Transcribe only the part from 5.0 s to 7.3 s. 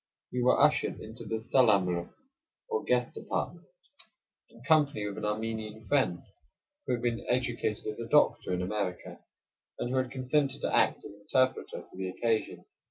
with an Armenian friend who had been